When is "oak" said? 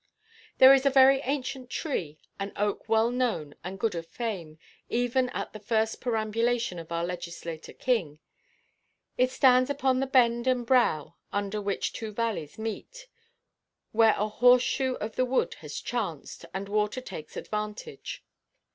2.55-2.89